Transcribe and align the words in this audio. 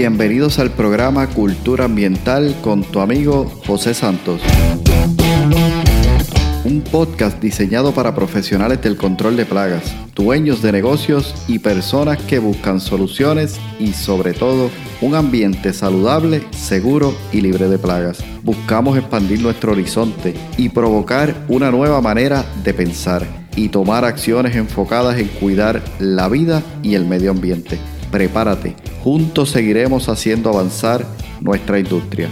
Bienvenidos 0.00 0.58
al 0.58 0.70
programa 0.70 1.26
Cultura 1.26 1.84
Ambiental 1.84 2.56
con 2.62 2.84
tu 2.84 3.00
amigo 3.00 3.44
José 3.66 3.92
Santos. 3.92 4.40
Un 6.64 6.80
podcast 6.80 7.38
diseñado 7.42 7.92
para 7.92 8.14
profesionales 8.14 8.80
del 8.80 8.96
control 8.96 9.36
de 9.36 9.44
plagas, 9.44 9.94
dueños 10.14 10.62
de 10.62 10.72
negocios 10.72 11.34
y 11.48 11.58
personas 11.58 12.16
que 12.16 12.38
buscan 12.38 12.80
soluciones 12.80 13.60
y 13.78 13.92
sobre 13.92 14.32
todo 14.32 14.70
un 15.02 15.16
ambiente 15.16 15.74
saludable, 15.74 16.44
seguro 16.50 17.14
y 17.30 17.42
libre 17.42 17.68
de 17.68 17.78
plagas. 17.78 18.24
Buscamos 18.42 18.96
expandir 18.96 19.42
nuestro 19.42 19.72
horizonte 19.72 20.32
y 20.56 20.70
provocar 20.70 21.44
una 21.46 21.70
nueva 21.70 22.00
manera 22.00 22.46
de 22.64 22.72
pensar 22.72 23.26
y 23.54 23.68
tomar 23.68 24.06
acciones 24.06 24.56
enfocadas 24.56 25.18
en 25.18 25.28
cuidar 25.28 25.82
la 25.98 26.30
vida 26.30 26.62
y 26.82 26.94
el 26.94 27.04
medio 27.04 27.32
ambiente. 27.32 27.78
Prepárate, 28.10 28.74
juntos 29.04 29.50
seguiremos 29.50 30.08
haciendo 30.08 30.50
avanzar 30.50 31.06
nuestra 31.40 31.78
industria. 31.78 32.28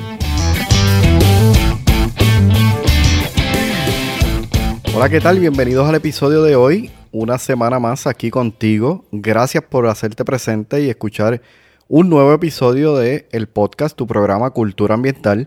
Hola, 4.95 5.09
¿qué 5.09 5.20
tal? 5.20 5.39
Bienvenidos 5.39 5.89
al 5.89 5.95
episodio 5.95 6.43
de 6.43 6.56
hoy. 6.56 6.91
Una 7.12 7.39
semana 7.39 7.79
más 7.79 8.09
aquí 8.09 8.30
contigo. 8.30 9.05
Gracias 9.12 9.62
por 9.62 9.87
hacerte 9.87 10.25
presente 10.25 10.83
y 10.83 10.91
escuchar 10.91 11.41
un 11.87 12.11
nuevo 12.11 12.33
episodio 12.33 12.97
de 12.97 13.29
el 13.31 13.47
podcast, 13.48 13.97
tu 13.97 14.09
programa 14.09 14.51
Cultura 14.51 14.95
Ambiental. 14.95 15.47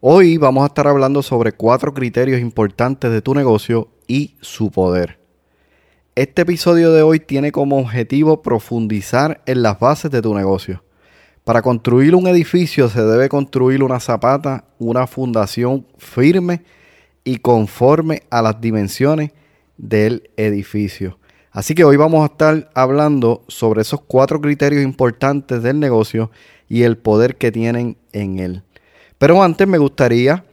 Hoy 0.00 0.36
vamos 0.36 0.62
a 0.62 0.66
estar 0.66 0.86
hablando 0.86 1.22
sobre 1.22 1.52
cuatro 1.52 1.92
criterios 1.92 2.40
importantes 2.40 3.10
de 3.10 3.20
tu 3.20 3.34
negocio 3.34 3.88
y 4.06 4.36
su 4.40 4.70
poder. 4.70 5.21
Este 6.14 6.42
episodio 6.42 6.92
de 6.92 7.00
hoy 7.00 7.20
tiene 7.20 7.52
como 7.52 7.78
objetivo 7.78 8.42
profundizar 8.42 9.40
en 9.46 9.62
las 9.62 9.80
bases 9.80 10.10
de 10.10 10.20
tu 10.20 10.34
negocio. 10.34 10.84
Para 11.42 11.62
construir 11.62 12.14
un 12.14 12.26
edificio 12.26 12.90
se 12.90 13.02
debe 13.02 13.30
construir 13.30 13.82
una 13.82 13.98
zapata, 13.98 14.66
una 14.78 15.06
fundación 15.06 15.86
firme 15.96 16.64
y 17.24 17.38
conforme 17.38 18.24
a 18.28 18.42
las 18.42 18.60
dimensiones 18.60 19.30
del 19.78 20.28
edificio. 20.36 21.18
Así 21.50 21.74
que 21.74 21.84
hoy 21.84 21.96
vamos 21.96 22.24
a 22.24 22.32
estar 22.32 22.70
hablando 22.74 23.42
sobre 23.48 23.80
esos 23.80 24.02
cuatro 24.02 24.38
criterios 24.38 24.82
importantes 24.82 25.62
del 25.62 25.80
negocio 25.80 26.30
y 26.68 26.82
el 26.82 26.98
poder 26.98 27.36
que 27.36 27.50
tienen 27.50 27.96
en 28.12 28.38
él. 28.38 28.62
Pero 29.16 29.42
antes 29.42 29.66
me 29.66 29.78
gustaría 29.78 30.44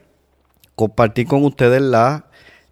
compartir 0.76 1.28
con 1.28 1.44
ustedes 1.44 1.82
la 1.82 2.28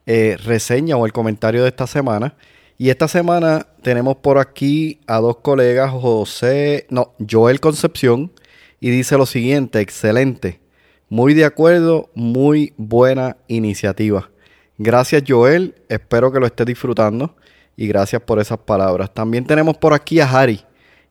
eh, 0.05 0.37
reseña 0.41 0.95
o 0.95 1.05
el 1.05 1.11
comentario 1.11 1.63
de 1.63 1.67
esta 1.67 1.85
semana. 1.85 2.37
Y 2.79 2.91
esta 2.91 3.07
semana 3.07 3.65
tenemos 3.81 4.17
por 4.17 4.37
aquí 4.37 4.99
a 5.07 5.17
dos 5.17 5.37
colegas, 5.37 5.91
José, 5.91 6.85
no, 6.89 7.13
Joel 7.27 7.59
Concepción, 7.59 8.31
y 8.79 8.91
dice 8.91 9.17
lo 9.17 9.25
siguiente, 9.25 9.79
excelente, 9.79 10.59
muy 11.09 11.33
de 11.33 11.45
acuerdo, 11.45 12.11
muy 12.13 12.73
buena 12.77 13.37
iniciativa. 13.47 14.29
Gracias 14.77 15.23
Joel, 15.27 15.73
espero 15.89 16.31
que 16.31 16.39
lo 16.39 16.45
esté 16.45 16.65
disfrutando 16.65 17.35
y 17.75 17.87
gracias 17.87 18.21
por 18.21 18.39
esas 18.39 18.59
palabras. 18.59 19.11
También 19.11 19.45
tenemos 19.47 19.75
por 19.77 19.95
aquí 19.95 20.19
a 20.19 20.29
Harry 20.29 20.61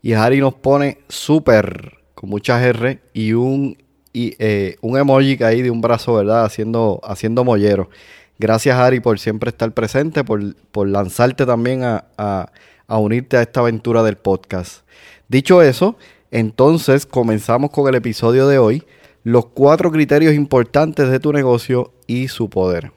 y 0.02 0.12
Harry 0.12 0.38
nos 0.38 0.54
pone 0.54 0.98
súper 1.08 1.94
con 2.14 2.30
muchas 2.30 2.62
R 2.62 3.00
y 3.12 3.32
un, 3.32 3.76
y, 4.12 4.36
eh, 4.38 4.76
un 4.82 4.96
emoji 4.96 5.42
ahí 5.42 5.62
de 5.62 5.70
un 5.72 5.80
brazo, 5.80 6.14
¿verdad? 6.14 6.44
Haciendo, 6.44 7.00
haciendo 7.02 7.42
mollero. 7.42 7.90
Gracias 8.38 8.78
Harry 8.78 9.00
por 9.00 9.18
siempre 9.18 9.50
estar 9.50 9.72
presente, 9.72 10.24
por, 10.24 10.88
lanzarte 10.88 11.46
también 11.46 11.84
a, 11.84 12.04
a 12.16 12.98
unirte 12.98 13.36
a 13.36 13.42
esta 13.42 13.60
aventura 13.60 14.02
del 14.02 14.16
podcast. 14.16 14.86
Dicho 15.28 15.62
eso, 15.62 15.96
entonces 16.30 17.06
comenzamos 17.06 17.70
con 17.70 17.88
el 17.88 17.94
episodio 17.94 18.46
de 18.48 18.58
hoy, 18.58 18.84
los 19.24 19.46
cuatro 19.46 19.90
criterios 19.90 20.34
importantes 20.34 21.10
de 21.10 21.18
tu 21.18 21.32
negocio 21.32 21.92
y 22.06 22.28
su 22.28 22.48
poder 22.48 22.92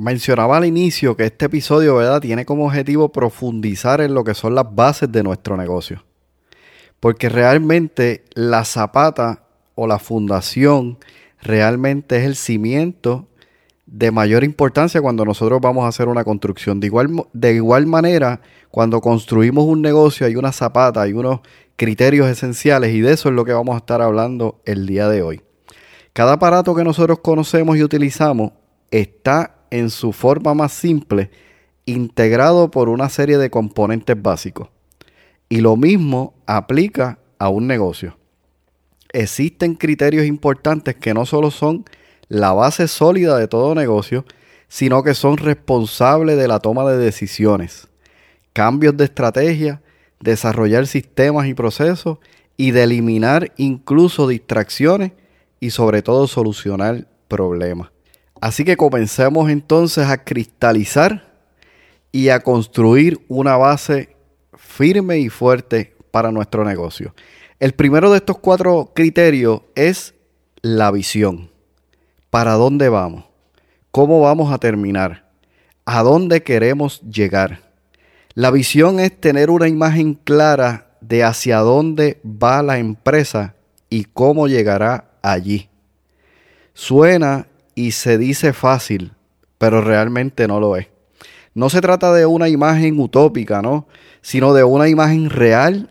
mencionaba 0.00 0.56
al 0.56 0.64
inicio 0.64 1.14
que 1.14 1.26
este 1.26 1.44
episodio, 1.44 1.96
¿verdad?, 1.96 2.22
tiene 2.22 2.46
como 2.46 2.64
objetivo 2.64 3.12
profundizar 3.12 4.00
en 4.00 4.14
lo 4.14 4.24
que 4.24 4.32
son 4.32 4.54
las 4.54 4.74
bases 4.74 5.12
de 5.12 5.22
nuestro 5.22 5.58
negocio. 5.58 6.04
Porque 7.00 7.28
realmente 7.28 8.24
la 8.32 8.64
zapata 8.64 9.44
o 9.74 9.86
la 9.86 9.98
fundación 9.98 10.98
realmente 11.42 12.16
es 12.16 12.24
el 12.24 12.36
cimiento 12.36 13.28
de 13.90 14.12
mayor 14.12 14.44
importancia 14.44 15.02
cuando 15.02 15.24
nosotros 15.24 15.60
vamos 15.60 15.84
a 15.84 15.88
hacer 15.88 16.06
una 16.08 16.22
construcción. 16.22 16.78
De 16.78 16.86
igual, 16.86 17.26
de 17.32 17.54
igual 17.54 17.86
manera, 17.86 18.40
cuando 18.70 19.00
construimos 19.00 19.64
un 19.64 19.82
negocio 19.82 20.26
hay 20.26 20.36
una 20.36 20.52
zapata, 20.52 21.02
hay 21.02 21.12
unos 21.12 21.40
criterios 21.74 22.28
esenciales 22.28 22.94
y 22.94 23.00
de 23.00 23.12
eso 23.12 23.30
es 23.30 23.34
lo 23.34 23.44
que 23.44 23.52
vamos 23.52 23.74
a 23.74 23.78
estar 23.78 24.00
hablando 24.00 24.60
el 24.64 24.86
día 24.86 25.08
de 25.08 25.22
hoy. 25.22 25.40
Cada 26.12 26.34
aparato 26.34 26.74
que 26.74 26.84
nosotros 26.84 27.18
conocemos 27.18 27.76
y 27.76 27.82
utilizamos 27.82 28.52
está 28.92 29.56
en 29.70 29.90
su 29.90 30.12
forma 30.12 30.54
más 30.54 30.72
simple, 30.72 31.30
integrado 31.84 32.70
por 32.70 32.88
una 32.88 33.08
serie 33.08 33.38
de 33.38 33.50
componentes 33.50 34.20
básicos. 34.20 34.68
Y 35.48 35.62
lo 35.62 35.76
mismo 35.76 36.34
aplica 36.46 37.18
a 37.40 37.48
un 37.48 37.66
negocio. 37.66 38.16
Existen 39.12 39.74
criterios 39.74 40.26
importantes 40.26 40.94
que 40.94 41.12
no 41.12 41.26
solo 41.26 41.50
son 41.50 41.84
la 42.30 42.52
base 42.52 42.88
sólida 42.88 43.36
de 43.36 43.48
todo 43.48 43.74
negocio, 43.74 44.24
sino 44.68 45.02
que 45.02 45.14
son 45.14 45.36
responsables 45.36 46.38
de 46.38 46.46
la 46.46 46.60
toma 46.60 46.88
de 46.88 46.96
decisiones, 46.96 47.88
cambios 48.52 48.96
de 48.96 49.04
estrategia, 49.04 49.82
desarrollar 50.20 50.86
sistemas 50.86 51.48
y 51.48 51.54
procesos 51.54 52.18
y 52.56 52.70
de 52.70 52.84
eliminar 52.84 53.52
incluso 53.56 54.28
distracciones 54.28 55.12
y 55.58 55.70
sobre 55.70 56.02
todo 56.02 56.28
solucionar 56.28 57.08
problemas. 57.26 57.90
Así 58.40 58.64
que 58.64 58.76
comencemos 58.76 59.50
entonces 59.50 60.06
a 60.06 60.22
cristalizar 60.22 61.34
y 62.12 62.28
a 62.28 62.40
construir 62.40 63.20
una 63.26 63.56
base 63.56 64.16
firme 64.54 65.18
y 65.18 65.28
fuerte 65.30 65.96
para 66.12 66.30
nuestro 66.30 66.64
negocio. 66.64 67.12
El 67.58 67.72
primero 67.72 68.10
de 68.12 68.18
estos 68.18 68.38
cuatro 68.38 68.92
criterios 68.94 69.62
es 69.74 70.14
la 70.62 70.92
visión. 70.92 71.50
¿Para 72.30 72.52
dónde 72.52 72.88
vamos? 72.88 73.24
¿Cómo 73.90 74.20
vamos 74.20 74.52
a 74.52 74.58
terminar? 74.58 75.28
¿A 75.84 76.04
dónde 76.04 76.44
queremos 76.44 77.00
llegar? 77.02 77.60
La 78.34 78.52
visión 78.52 79.00
es 79.00 79.20
tener 79.20 79.50
una 79.50 79.66
imagen 79.66 80.14
clara 80.14 80.92
de 81.00 81.24
hacia 81.24 81.58
dónde 81.58 82.20
va 82.24 82.62
la 82.62 82.78
empresa 82.78 83.56
y 83.88 84.04
cómo 84.04 84.46
llegará 84.46 85.10
allí. 85.22 85.68
Suena 86.72 87.48
y 87.74 87.90
se 87.90 88.16
dice 88.16 88.52
fácil, 88.52 89.12
pero 89.58 89.80
realmente 89.80 90.46
no 90.46 90.60
lo 90.60 90.76
es. 90.76 90.86
No 91.52 91.68
se 91.68 91.80
trata 91.80 92.12
de 92.12 92.26
una 92.26 92.48
imagen 92.48 93.00
utópica, 93.00 93.60
¿no? 93.60 93.88
Sino 94.22 94.54
de 94.54 94.62
una 94.62 94.88
imagen 94.88 95.30
real 95.30 95.90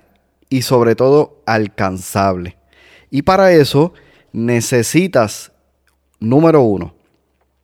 y 0.49 0.61
sobre 0.61 0.95
todo 0.95 1.41
alcanzable. 1.45 2.55
Y 3.11 3.23
para 3.23 3.51
eso 3.51 3.93
necesitas, 4.31 5.51
número 6.19 6.61
uno, 6.61 6.93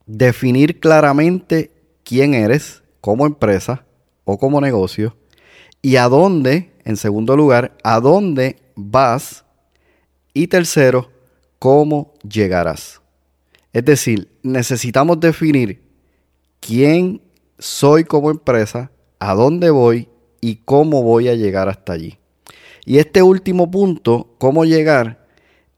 definir 0.06 0.80
claramente 0.80 1.70
quién 2.04 2.34
eres 2.34 2.82
como 3.00 3.26
empresa 3.26 3.84
o 4.24 4.38
como 4.38 4.60
negocio 4.60 5.16
y 5.82 5.96
a 5.96 6.08
dónde, 6.08 6.72
en 6.84 6.96
segundo 6.96 7.36
lugar, 7.36 7.76
a 7.84 8.00
dónde 8.00 8.56
vas 8.74 9.44
y 10.34 10.48
tercero, 10.48 11.10
cómo 11.58 12.14
llegarás. 12.28 13.00
Es 13.72 13.84
decir, 13.84 14.30
necesitamos 14.42 15.20
definir 15.20 15.82
quién 16.60 17.20
soy 17.58 18.04
como 18.04 18.30
empresa, 18.30 18.90
a 19.18 19.34
dónde 19.34 19.70
voy 19.70 20.08
y 20.40 20.56
cómo 20.56 21.02
voy 21.02 21.28
a 21.28 21.34
llegar 21.34 21.68
hasta 21.68 21.92
allí. 21.92 22.18
Y 22.84 22.98
este 22.98 23.22
último 23.22 23.70
punto, 23.70 24.34
cómo 24.38 24.64
llegar, 24.64 25.25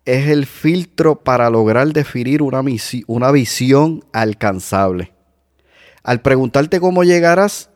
es 0.09 0.29
el 0.29 0.47
filtro 0.47 1.17
para 1.17 1.51
lograr 1.51 1.93
definir 1.93 2.41
una, 2.41 2.63
una 3.09 3.31
visión 3.31 4.03
alcanzable. 4.15 5.13
Al 6.03 6.23
preguntarte 6.23 6.81
cómo 6.81 7.05
llegarás, 7.05 7.69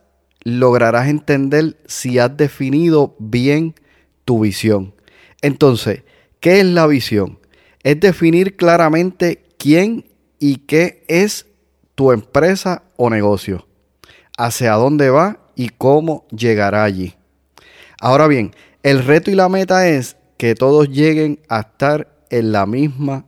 lograrás 0.42 1.08
entender 1.08 1.76
si 1.84 2.18
has 2.18 2.34
definido 2.34 3.14
bien 3.18 3.74
tu 4.24 4.40
visión. 4.40 4.94
Entonces, 5.42 6.04
¿qué 6.40 6.60
es 6.60 6.64
la 6.64 6.86
visión? 6.86 7.38
Es 7.82 8.00
definir 8.00 8.56
claramente 8.56 9.42
quién 9.58 10.06
y 10.38 10.56
qué 10.56 11.04
es 11.08 11.44
tu 11.94 12.12
empresa 12.12 12.84
o 12.96 13.10
negocio, 13.10 13.68
hacia 14.38 14.72
dónde 14.72 15.10
va 15.10 15.38
y 15.54 15.68
cómo 15.68 16.26
llegará 16.30 16.84
allí. 16.84 17.14
Ahora 18.00 18.26
bien, 18.26 18.52
el 18.82 19.04
reto 19.04 19.30
y 19.30 19.34
la 19.34 19.50
meta 19.50 19.86
es 19.86 20.16
que 20.38 20.54
todos 20.54 20.88
lleguen 20.88 21.38
a 21.50 21.60
estar 21.60 22.11
en 22.32 22.50
la 22.50 22.66
misma 22.66 23.26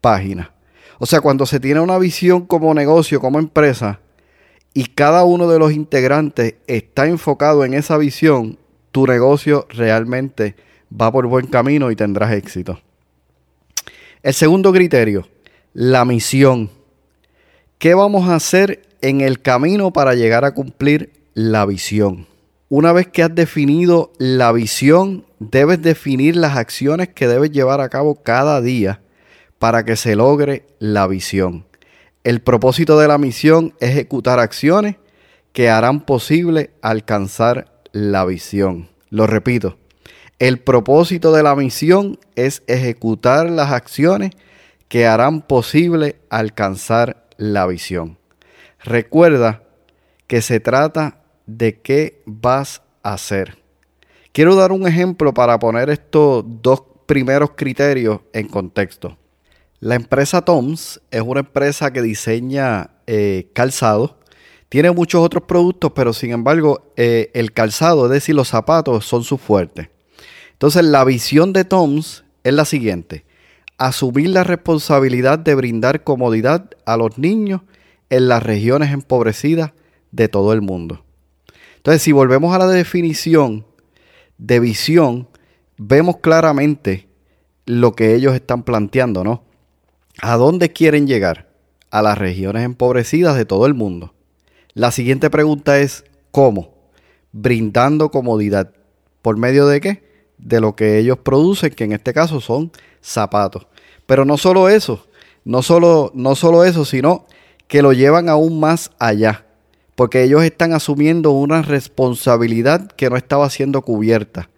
página. 0.00 0.52
O 0.98 1.06
sea, 1.06 1.20
cuando 1.20 1.46
se 1.46 1.60
tiene 1.60 1.80
una 1.80 1.98
visión 1.98 2.46
como 2.46 2.74
negocio, 2.74 3.20
como 3.20 3.38
empresa, 3.38 4.00
y 4.74 4.86
cada 4.86 5.24
uno 5.24 5.48
de 5.48 5.58
los 5.58 5.72
integrantes 5.72 6.54
está 6.66 7.06
enfocado 7.06 7.64
en 7.64 7.74
esa 7.74 7.96
visión, 7.98 8.58
tu 8.92 9.06
negocio 9.06 9.66
realmente 9.68 10.56
va 10.90 11.12
por 11.12 11.26
buen 11.26 11.46
camino 11.46 11.90
y 11.90 11.96
tendrás 11.96 12.32
éxito. 12.32 12.80
El 14.22 14.32
segundo 14.34 14.72
criterio, 14.72 15.28
la 15.74 16.04
misión. 16.06 16.70
¿Qué 17.78 17.94
vamos 17.94 18.28
a 18.28 18.36
hacer 18.36 18.88
en 19.02 19.20
el 19.20 19.42
camino 19.42 19.92
para 19.92 20.14
llegar 20.14 20.46
a 20.46 20.54
cumplir 20.54 21.12
la 21.34 21.66
visión? 21.66 22.26
Una 22.70 22.92
vez 22.92 23.06
que 23.06 23.22
has 23.22 23.34
definido 23.34 24.12
la 24.18 24.50
visión, 24.52 25.25
debes 25.38 25.82
definir 25.82 26.36
las 26.36 26.56
acciones 26.56 27.08
que 27.08 27.28
debes 27.28 27.50
llevar 27.50 27.80
a 27.80 27.88
cabo 27.88 28.22
cada 28.22 28.60
día 28.60 29.00
para 29.58 29.84
que 29.84 29.96
se 29.96 30.16
logre 30.16 30.66
la 30.78 31.06
visión. 31.06 31.66
El 32.24 32.40
propósito 32.40 32.98
de 32.98 33.08
la 33.08 33.18
misión 33.18 33.74
es 33.80 33.90
ejecutar 33.90 34.40
acciones 34.40 34.96
que 35.52 35.70
harán 35.70 36.00
posible 36.00 36.70
alcanzar 36.82 37.80
la 37.92 38.24
visión. 38.24 38.90
Lo 39.10 39.26
repito, 39.26 39.78
el 40.38 40.58
propósito 40.58 41.32
de 41.32 41.42
la 41.42 41.56
misión 41.56 42.18
es 42.34 42.62
ejecutar 42.66 43.48
las 43.48 43.72
acciones 43.72 44.32
que 44.88 45.06
harán 45.06 45.42
posible 45.42 46.16
alcanzar 46.28 47.26
la 47.38 47.66
visión. 47.66 48.18
Recuerda 48.84 49.62
que 50.26 50.42
se 50.42 50.60
trata 50.60 51.22
de 51.46 51.80
qué 51.80 52.22
vas 52.26 52.82
a 53.02 53.14
hacer. 53.14 53.65
Quiero 54.36 54.54
dar 54.54 54.70
un 54.70 54.86
ejemplo 54.86 55.32
para 55.32 55.58
poner 55.58 55.88
estos 55.88 56.44
dos 56.60 56.82
primeros 57.06 57.52
criterios 57.56 58.20
en 58.34 58.48
contexto. 58.48 59.16
La 59.80 59.94
empresa 59.94 60.42
Toms 60.42 61.00
es 61.10 61.22
una 61.22 61.40
empresa 61.40 61.90
que 61.90 62.02
diseña 62.02 62.90
eh, 63.06 63.48
calzado. 63.54 64.18
Tiene 64.68 64.90
muchos 64.90 65.24
otros 65.24 65.44
productos, 65.44 65.92
pero 65.94 66.12
sin 66.12 66.32
embargo 66.32 66.92
eh, 66.98 67.30
el 67.32 67.52
calzado, 67.52 68.04
es 68.04 68.10
decir, 68.10 68.34
los 68.34 68.48
zapatos, 68.48 69.06
son 69.06 69.24
su 69.24 69.38
fuerte. 69.38 69.90
Entonces 70.52 70.84
la 70.84 71.02
visión 71.04 71.54
de 71.54 71.64
Toms 71.64 72.26
es 72.44 72.52
la 72.52 72.66
siguiente. 72.66 73.24
Asumir 73.78 74.28
la 74.28 74.44
responsabilidad 74.44 75.38
de 75.38 75.54
brindar 75.54 76.04
comodidad 76.04 76.68
a 76.84 76.98
los 76.98 77.16
niños 77.16 77.62
en 78.10 78.28
las 78.28 78.42
regiones 78.42 78.92
empobrecidas 78.92 79.72
de 80.10 80.28
todo 80.28 80.52
el 80.52 80.60
mundo. 80.60 81.06
Entonces, 81.76 82.02
si 82.02 82.12
volvemos 82.12 82.54
a 82.54 82.58
la 82.58 82.66
definición 82.66 83.64
de 84.38 84.60
visión, 84.60 85.28
vemos 85.76 86.18
claramente 86.18 87.08
lo 87.64 87.92
que 87.94 88.14
ellos 88.14 88.34
están 88.34 88.62
planteando, 88.62 89.24
¿no? 89.24 89.44
¿A 90.20 90.36
dónde 90.36 90.72
quieren 90.72 91.06
llegar? 91.06 91.48
A 91.90 92.02
las 92.02 92.18
regiones 92.18 92.64
empobrecidas 92.64 93.36
de 93.36 93.44
todo 93.44 93.66
el 93.66 93.74
mundo. 93.74 94.14
La 94.74 94.90
siguiente 94.90 95.30
pregunta 95.30 95.78
es, 95.78 96.04
¿cómo? 96.30 96.74
Brindando 97.32 98.10
comodidad. 98.10 98.72
¿Por 99.22 99.36
medio 99.36 99.66
de 99.66 99.80
qué? 99.80 100.32
De 100.38 100.60
lo 100.60 100.76
que 100.76 100.98
ellos 100.98 101.18
producen, 101.18 101.70
que 101.70 101.84
en 101.84 101.92
este 101.92 102.12
caso 102.12 102.40
son 102.40 102.70
zapatos. 103.00 103.66
Pero 104.06 104.24
no 104.24 104.36
solo 104.36 104.68
eso, 104.68 105.06
no 105.44 105.62
solo, 105.62 106.12
no 106.14 106.34
solo 106.34 106.64
eso, 106.64 106.84
sino 106.84 107.26
que 107.68 107.82
lo 107.82 107.92
llevan 107.92 108.28
aún 108.28 108.60
más 108.60 108.90
allá 108.98 109.45
porque 109.96 110.22
ellos 110.22 110.44
están 110.44 110.72
asumiendo 110.72 111.32
una 111.32 111.62
responsabilidad 111.62 112.86
que 112.92 113.10
no 113.10 113.16
estaba 113.16 113.50
siendo 113.50 113.82
cubierta 113.82 114.50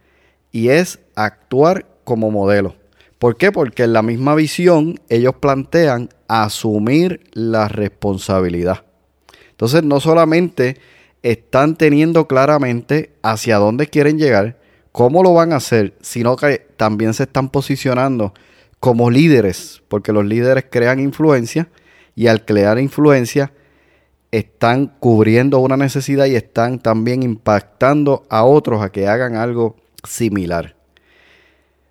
y 0.52 0.68
es 0.68 0.98
actuar 1.14 1.86
como 2.04 2.30
modelo. 2.30 2.74
¿Por 3.18 3.36
qué? 3.36 3.50
Porque 3.50 3.84
en 3.84 3.92
la 3.92 4.02
misma 4.02 4.34
visión 4.34 5.00
ellos 5.08 5.34
plantean 5.40 6.10
asumir 6.26 7.22
la 7.32 7.68
responsabilidad. 7.68 8.84
Entonces 9.50 9.84
no 9.84 10.00
solamente 10.00 10.76
están 11.22 11.76
teniendo 11.76 12.26
claramente 12.26 13.12
hacia 13.22 13.58
dónde 13.58 13.86
quieren 13.86 14.18
llegar, 14.18 14.58
cómo 14.92 15.22
lo 15.22 15.34
van 15.34 15.52
a 15.52 15.56
hacer, 15.56 15.94
sino 16.00 16.36
que 16.36 16.66
también 16.76 17.14
se 17.14 17.24
están 17.24 17.48
posicionando 17.48 18.34
como 18.80 19.10
líderes, 19.10 19.82
porque 19.88 20.12
los 20.12 20.24
líderes 20.24 20.66
crean 20.70 21.00
influencia 21.00 21.68
y 22.14 22.26
al 22.26 22.44
crear 22.44 22.78
influencia 22.78 23.52
están 24.30 24.94
cubriendo 25.00 25.58
una 25.58 25.76
necesidad 25.76 26.26
y 26.26 26.36
están 26.36 26.78
también 26.78 27.22
impactando 27.22 28.24
a 28.28 28.44
otros 28.44 28.82
a 28.82 28.90
que 28.90 29.08
hagan 29.08 29.36
algo 29.36 29.76
similar. 30.04 30.76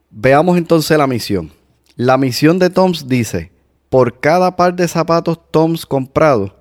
Veamos 0.09 0.57
entonces 0.57 0.97
la 0.97 1.07
misión. 1.07 1.51
La 1.95 2.17
misión 2.17 2.59
de 2.59 2.69
Toms 2.69 3.07
dice, 3.07 3.51
por 3.89 4.19
cada 4.19 4.55
par 4.55 4.75
de 4.75 4.87
zapatos 4.87 5.39
Toms 5.51 5.85
comprados, 5.85 6.53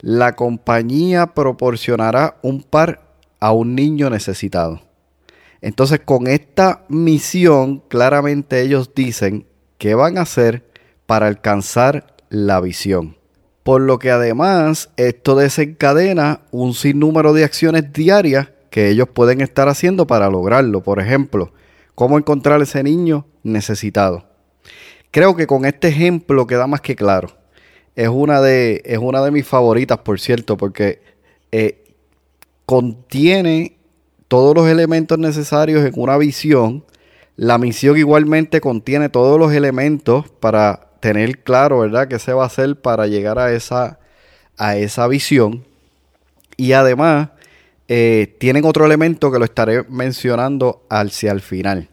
la 0.00 0.36
compañía 0.36 1.26
proporcionará 1.34 2.36
un 2.42 2.62
par 2.62 3.02
a 3.40 3.52
un 3.52 3.74
niño 3.74 4.10
necesitado. 4.10 4.82
Entonces 5.60 6.00
con 6.04 6.26
esta 6.26 6.84
misión 6.88 7.82
claramente 7.88 8.60
ellos 8.60 8.90
dicen 8.94 9.46
qué 9.78 9.94
van 9.94 10.18
a 10.18 10.22
hacer 10.22 10.70
para 11.06 11.26
alcanzar 11.26 12.14
la 12.28 12.60
visión 12.60 13.16
por 13.64 13.80
lo 13.80 13.98
que 13.98 14.10
además 14.10 14.90
esto 14.96 15.34
desencadena 15.34 16.40
un 16.52 16.74
sinnúmero 16.74 17.32
de 17.32 17.44
acciones 17.44 17.92
diarias 17.92 18.50
que 18.70 18.90
ellos 18.90 19.08
pueden 19.08 19.40
estar 19.40 19.68
haciendo 19.68 20.06
para 20.06 20.28
lograrlo. 20.28 20.82
Por 20.82 21.00
ejemplo, 21.00 21.52
cómo 21.94 22.18
encontrar 22.18 22.60
ese 22.60 22.82
niño 22.82 23.26
necesitado. 23.42 24.26
Creo 25.10 25.34
que 25.34 25.46
con 25.46 25.64
este 25.64 25.88
ejemplo 25.88 26.46
queda 26.46 26.66
más 26.66 26.82
que 26.82 26.94
claro. 26.94 27.30
Es 27.96 28.08
una 28.08 28.42
de, 28.42 28.82
es 28.84 28.98
una 28.98 29.24
de 29.24 29.30
mis 29.30 29.46
favoritas, 29.46 29.98
por 29.98 30.20
cierto, 30.20 30.56
porque 30.56 31.00
eh, 31.50 31.84
contiene 32.66 33.78
todos 34.28 34.54
los 34.54 34.68
elementos 34.68 35.18
necesarios 35.18 35.86
en 35.86 35.92
una 35.96 36.18
visión. 36.18 36.84
La 37.36 37.56
misión 37.56 37.96
igualmente 37.96 38.60
contiene 38.60 39.08
todos 39.08 39.38
los 39.38 39.52
elementos 39.52 40.28
para 40.28 40.90
tener 41.04 41.40
claro, 41.40 41.80
¿verdad?, 41.80 42.08
qué 42.08 42.18
se 42.18 42.32
va 42.32 42.44
a 42.44 42.46
hacer 42.46 42.76
para 42.76 43.06
llegar 43.06 43.38
a 43.38 43.52
esa, 43.52 43.98
a 44.56 44.78
esa 44.78 45.06
visión. 45.06 45.62
Y 46.56 46.72
además, 46.72 47.28
eh, 47.88 48.34
tienen 48.38 48.64
otro 48.64 48.86
elemento 48.86 49.30
que 49.30 49.38
lo 49.38 49.44
estaré 49.44 49.82
mencionando 49.90 50.86
hacia 50.88 51.32
el 51.32 51.42
final. 51.42 51.90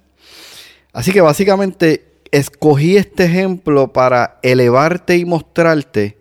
Así 0.94 1.12
que 1.12 1.19
básicamente 1.19 2.06
escogí 2.31 2.96
este 2.96 3.25
ejemplo 3.25 3.92
para 3.92 4.40
elevarte 4.44 5.18
y 5.18 5.25
mostrarte 5.25 6.18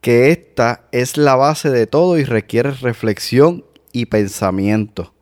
que 0.00 0.32
esta 0.32 0.80
es 0.90 1.16
la 1.16 1.36
base 1.36 1.70
de 1.70 1.86
todo 1.86 2.18
y 2.18 2.24
requiere 2.24 2.72
reflexión 2.72 3.64
y 3.92 4.06
pensamiento. 4.06 5.14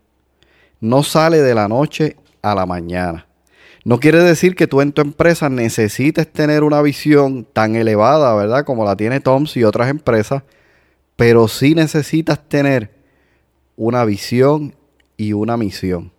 No 0.81 1.03
sale 1.03 1.43
de 1.43 1.55
la 1.55 1.69
noche 1.69 2.17
a 2.41 2.55
la 2.55 2.65
mañana. 2.65 3.27
No 3.91 3.99
quiere 3.99 4.23
decir 4.23 4.55
que 4.55 4.69
tú 4.69 4.83
en 4.83 4.93
tu 4.93 5.03
empresa 5.03 5.49
necesites 5.49 6.33
tener 6.33 6.63
una 6.63 6.81
visión 6.81 7.45
tan 7.45 7.75
elevada, 7.75 8.33
¿verdad? 8.37 8.65
Como 8.65 8.85
la 8.85 8.95
tiene 8.95 9.19
Toms 9.19 9.57
y 9.57 9.65
otras 9.65 9.91
empresas, 9.91 10.45
pero 11.17 11.49
sí 11.49 11.75
necesitas 11.75 12.49
tener 12.49 12.95
una 13.75 14.05
visión 14.05 14.77
y 15.17 15.33
una 15.33 15.57
misión. 15.57 16.13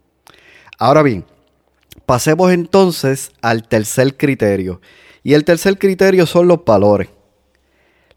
Ahora 0.77 1.01
bien, 1.01 1.23
pasemos 2.05 2.51
entonces 2.51 3.31
al 3.41 3.65
tercer 3.65 4.17
criterio. 4.17 4.81
Y 5.23 5.33
el 5.33 5.45
tercer 5.45 5.79
criterio 5.79 6.25
son 6.25 6.49
los 6.49 6.65
valores. 6.65 7.07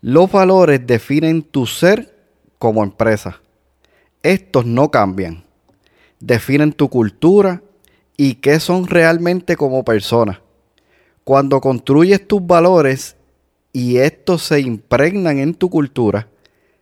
Los 0.01 0.33
valores 0.33 0.85
definen 0.85 1.45
tu 1.45 1.67
ser 1.67 2.13
como 2.59 2.83
empresa. 2.83 3.41
Estos 4.21 4.67
no 4.67 4.91
cambian. 4.91 5.45
Definen 6.19 6.73
tu 6.73 6.89
cultura 6.89 7.63
y 8.17 8.37
qué 8.37 8.61
son 8.61 8.87
realmente 8.87 9.57
como 9.57 9.85
personas. 9.85 10.39
Cuando 11.25 11.61
construyes 11.61 12.27
tus 12.27 12.47
valores 12.47 13.17
y 13.73 13.97
estos 13.97 14.43
se 14.43 14.61
impregnan 14.61 15.39
en 15.39 15.55
tu 15.55 15.71
cultura, 15.71 16.29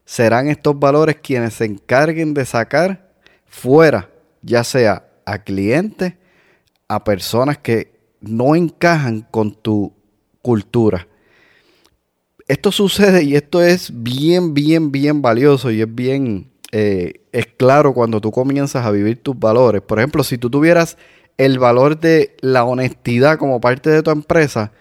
serán 0.05 0.49
estos 0.49 0.79
valores 0.79 1.17
quienes 1.23 1.55
se 1.55 1.65
encarguen 1.65 2.35
de 2.35 2.45
sacar 2.45 3.13
fuera, 3.47 4.11
ya 4.43 4.65
sea 4.65 5.07
a 5.25 5.39
clientes, 5.39 6.15
a 6.89 7.05
personas 7.05 7.59
que 7.59 7.93
no 8.21 8.55
encajan 8.55 9.27
con 9.31 9.55
tu 9.55 9.93
cultura. 10.43 11.07
Esto 12.49 12.73
sucede 12.73 13.23
y 13.23 13.37
esto 13.37 13.63
es 13.63 13.91
bien, 14.03 14.53
bien, 14.53 14.91
bien 14.91 15.23
valioso 15.23 15.71
y 15.71 15.81
es 15.81 15.95
bien, 15.95 16.51
eh, 16.73 17.23
es 17.31 17.47
claro 17.47 17.95
cuando 17.95 18.21
tú 18.21 18.31
comienzas 18.31 18.85
a 18.85 18.91
vivir 18.91 19.23
tus 19.23 19.39
valores. 19.39 19.81
Por 19.81 19.99
ejemplo, 19.99 20.25
si 20.25 20.37
tú 20.37 20.51
tuvieras 20.51 20.99
el 21.39 21.59
valor 21.59 21.99
de 21.99 22.37
la 22.41 22.65
honestidad 22.65 23.39
como 23.39 23.61
parte 23.61 23.91
de 23.91 24.03
tu 24.03 24.11
empresa, 24.11 24.73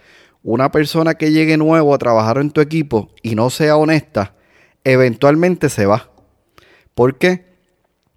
una 0.44 0.72
persona 0.72 1.16
que 1.16 1.32
llegue 1.32 1.58
nuevo 1.58 1.94
a 1.94 1.98
trabajar 1.98 2.38
en 2.38 2.52
tu 2.52 2.62
equipo 2.62 3.10
y 3.22 3.36
no 3.36 3.50
sea 3.50 3.78
honesta, 3.78 4.34
eventualmente 4.84 5.70
se 5.70 5.86
va. 5.86 6.10
¿Por 6.96 7.18
qué? 7.18 7.46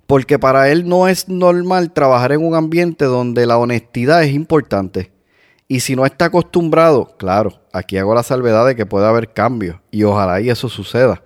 Porque 0.06 0.38
para 0.38 0.70
él 0.70 0.88
no 0.88 1.08
es 1.08 1.28
normal 1.28 1.92
trabajar 1.92 2.32
en 2.32 2.44
un 2.44 2.54
ambiente 2.54 3.04
donde 3.04 3.46
la 3.46 3.58
honestidad 3.58 4.22
es 4.22 4.32
importante. 4.32 5.12
Y 5.66 5.80
si 5.80 5.96
no 5.96 6.04
está 6.04 6.26
acostumbrado, 6.26 7.16
claro, 7.16 7.60
aquí 7.72 7.96
hago 7.96 8.14
la 8.14 8.22
salvedad 8.22 8.66
de 8.66 8.76
que 8.76 8.84
puede 8.84 9.06
haber 9.06 9.32
cambios 9.32 9.78
y 9.90 10.04
ojalá 10.04 10.40
y 10.40 10.50
eso 10.50 10.68
suceda. 10.68 11.22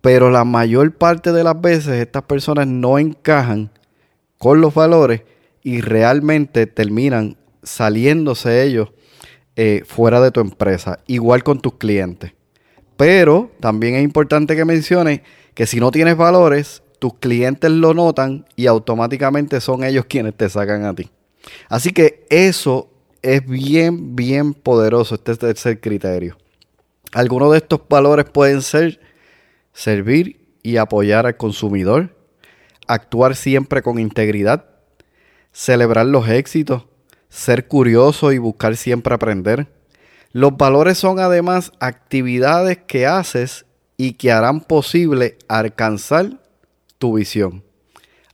Pero 0.00 0.30
la 0.30 0.44
mayor 0.44 0.96
parte 0.96 1.32
de 1.32 1.44
las 1.44 1.60
veces 1.60 2.00
estas 2.00 2.22
personas 2.22 2.66
no 2.66 2.98
encajan 2.98 3.70
con 4.38 4.62
los 4.62 4.72
valores 4.72 5.22
y 5.62 5.80
realmente 5.80 6.66
terminan 6.66 7.36
saliéndose 7.62 8.62
ellos 8.64 8.90
eh, 9.56 9.82
fuera 9.86 10.20
de 10.20 10.30
tu 10.30 10.40
empresa, 10.40 11.00
igual 11.06 11.42
con 11.42 11.60
tus 11.60 11.74
clientes. 11.74 12.32
Pero 12.96 13.50
también 13.60 13.94
es 13.94 14.04
importante 14.04 14.56
que 14.56 14.64
menciones 14.64 15.20
que 15.54 15.66
si 15.66 15.80
no 15.80 15.90
tienes 15.90 16.16
valores, 16.16 16.82
tus 16.98 17.14
clientes 17.14 17.70
lo 17.70 17.94
notan 17.94 18.46
y 18.56 18.66
automáticamente 18.66 19.60
son 19.60 19.84
ellos 19.84 20.04
quienes 20.06 20.34
te 20.34 20.48
sacan 20.48 20.84
a 20.84 20.94
ti. 20.94 21.10
Así 21.68 21.92
que 21.92 22.26
eso 22.30 22.90
es 23.22 23.44
bien, 23.46 24.16
bien 24.16 24.54
poderoso, 24.54 25.14
este 25.14 25.34
tercer 25.36 25.80
criterio. 25.80 26.36
Algunos 27.12 27.52
de 27.52 27.58
estos 27.58 27.80
valores 27.88 28.26
pueden 28.26 28.62
ser 28.62 29.00
servir 29.72 30.40
y 30.62 30.76
apoyar 30.76 31.26
al 31.26 31.36
consumidor, 31.36 32.16
actuar 32.86 33.34
siempre 33.34 33.82
con 33.82 33.98
integridad, 33.98 34.69
celebrar 35.52 36.06
los 36.06 36.28
éxitos, 36.28 36.84
ser 37.28 37.68
curioso 37.68 38.32
y 38.32 38.38
buscar 38.38 38.76
siempre 38.76 39.14
aprender. 39.14 39.68
Los 40.32 40.56
valores 40.56 40.98
son 40.98 41.18
además 41.18 41.72
actividades 41.80 42.78
que 42.78 43.06
haces 43.06 43.66
y 43.96 44.14
que 44.14 44.32
harán 44.32 44.60
posible 44.60 45.36
alcanzar 45.48 46.40
tu 46.98 47.14
visión. 47.14 47.64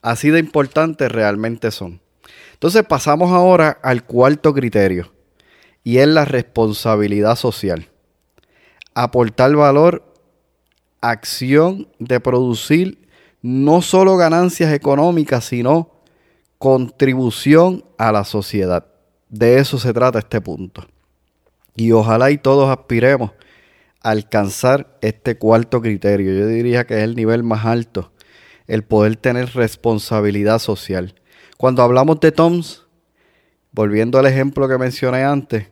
Así 0.02 0.30
de 0.30 0.38
importantes 0.38 1.11
realmente 1.11 1.70
son. 1.70 2.00
Entonces 2.52 2.85
pasamos 2.85 3.32
ahora 3.32 3.78
al 3.82 4.04
cuarto 4.04 4.54
criterio 4.54 5.12
y 5.82 5.99
es 5.99 6.08
la 6.08 6.25
responsabilidad 6.25 7.37
social. 7.37 7.88
Aportar 8.94 9.54
valor, 9.54 10.04
acción 11.00 11.88
de 11.99 12.20
producir 12.20 13.08
no 13.42 13.82
solo 13.82 14.16
ganancias 14.16 14.73
económicas, 14.73 15.44
sino 15.44 15.96
contribución 16.59 17.85
a 17.99 18.13
la 18.13 18.25
sociedad. 18.25 18.87
De 19.29 19.59
eso 19.59 19.79
se 19.79 19.93
trata 19.93 20.21
este 20.21 20.41
punto. 20.41 20.87
Y 21.75 21.93
ojalá 21.93 22.31
y 22.31 22.39
todos 22.39 22.71
aspiremos 22.71 23.33
a 24.03 24.11
alcanzar 24.11 24.97
este 25.03 25.37
cuarto 25.37 25.83
criterio. 25.83 26.33
Yo 26.33 26.47
diría 26.47 26.87
que 26.87 26.99
es 26.99 27.03
el 27.03 27.17
nivel 27.17 27.43
más 27.43 27.67
alto, 27.67 28.13
el 28.67 28.83
poder 28.85 29.17
tener 29.17 29.55
responsabilidad 29.55 30.59
social. 30.59 31.15
Cuando 31.57 31.83
hablamos 31.83 32.21
de 32.21 32.33
Toms, 32.33 32.87
volviendo 33.73 34.19
al 34.19 34.27
ejemplo 34.27 34.69
que 34.69 34.79
mencioné 34.79 35.25
antes, 35.25 35.69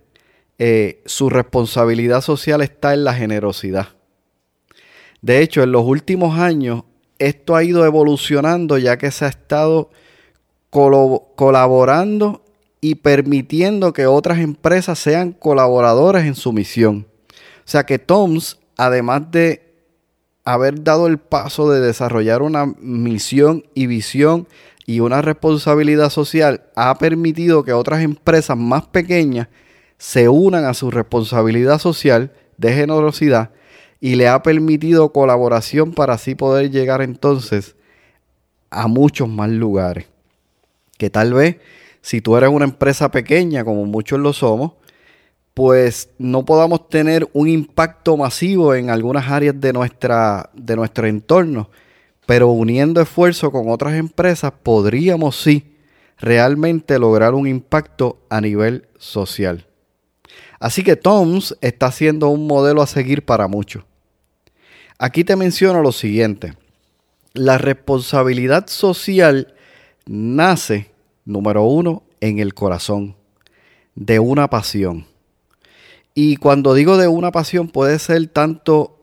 eh, 0.58 1.02
su 1.06 1.30
responsabilidad 1.30 2.20
social 2.20 2.60
está 2.60 2.94
en 2.94 3.04
la 3.04 3.14
generosidad. 3.14 3.88
De 5.22 5.40
hecho, 5.40 5.62
en 5.62 5.72
los 5.72 5.84
últimos 5.84 6.38
años, 6.38 6.84
esto 7.18 7.56
ha 7.56 7.64
ido 7.64 7.86
evolucionando 7.86 8.76
ya 8.78 8.98
que 8.98 9.10
se 9.10 9.24
ha 9.24 9.28
estado 9.28 9.90
colaborando 10.74 12.42
y 12.80 12.96
permitiendo 12.96 13.92
que 13.92 14.06
otras 14.06 14.40
empresas 14.40 14.98
sean 14.98 15.30
colaboradores 15.32 16.24
en 16.24 16.34
su 16.34 16.52
misión. 16.52 17.06
O 17.30 17.66
sea 17.66 17.84
que 17.86 18.00
Toms, 18.00 18.58
además 18.76 19.30
de 19.30 19.72
haber 20.44 20.82
dado 20.82 21.06
el 21.06 21.18
paso 21.18 21.70
de 21.70 21.80
desarrollar 21.80 22.42
una 22.42 22.66
misión 22.66 23.64
y 23.74 23.86
visión 23.86 24.48
y 24.84 25.00
una 25.00 25.22
responsabilidad 25.22 26.10
social 26.10 26.64
ha 26.74 26.98
permitido 26.98 27.62
que 27.62 27.72
otras 27.72 28.02
empresas 28.02 28.58
más 28.58 28.86
pequeñas 28.88 29.48
se 29.96 30.28
unan 30.28 30.64
a 30.64 30.74
su 30.74 30.90
responsabilidad 30.90 31.78
social 31.78 32.32
de 32.58 32.74
generosidad 32.74 33.50
y 34.00 34.16
le 34.16 34.28
ha 34.28 34.42
permitido 34.42 35.12
colaboración 35.12 35.92
para 35.92 36.14
así 36.14 36.34
poder 36.34 36.70
llegar 36.70 37.00
entonces 37.00 37.76
a 38.70 38.88
muchos 38.88 39.28
más 39.28 39.48
lugares. 39.48 40.13
Que 40.98 41.10
tal 41.10 41.34
vez 41.34 41.56
si 42.00 42.20
tú 42.20 42.36
eres 42.36 42.50
una 42.50 42.64
empresa 42.64 43.10
pequeña, 43.10 43.64
como 43.64 43.84
muchos 43.86 44.18
lo 44.20 44.32
somos, 44.32 44.72
pues 45.54 46.10
no 46.18 46.44
podamos 46.44 46.88
tener 46.88 47.28
un 47.32 47.48
impacto 47.48 48.16
masivo 48.16 48.74
en 48.74 48.90
algunas 48.90 49.30
áreas 49.30 49.60
de, 49.60 49.72
nuestra, 49.72 50.50
de 50.54 50.76
nuestro 50.76 51.06
entorno 51.06 51.70
pero 52.26 52.48
uniendo 52.48 53.00
esfuerzos 53.00 53.50
con 53.50 53.68
otras 53.68 53.94
empresas 53.94 54.52
podríamos 54.62 55.36
sí 55.36 55.76
realmente 56.18 56.98
lograr 56.98 57.34
un 57.34 57.46
impacto 57.46 58.18
a 58.30 58.40
nivel 58.40 58.86
social. 58.98 59.66
Así 60.58 60.82
que 60.82 60.96
Toms 60.96 61.56
está 61.60 61.90
siendo 61.90 62.28
un 62.28 62.46
modelo 62.46 62.80
a 62.80 62.86
seguir 62.86 63.24
para 63.24 63.48
muchos. 63.48 63.84
Aquí 64.98 65.24
te 65.24 65.36
menciono 65.36 65.82
lo 65.82 65.92
siguiente. 65.92 66.54
La 67.34 67.58
responsabilidad 67.58 68.68
social 68.68 69.54
nace, 70.06 70.90
número 71.24 71.64
uno, 71.64 72.02
en 72.20 72.38
el 72.38 72.54
corazón, 72.54 73.16
de 73.94 74.18
una 74.18 74.48
pasión. 74.48 75.06
Y 76.14 76.36
cuando 76.36 76.74
digo 76.74 76.96
de 76.96 77.08
una 77.08 77.32
pasión 77.32 77.68
puede 77.68 77.98
ser 77.98 78.26
tanto 78.28 78.98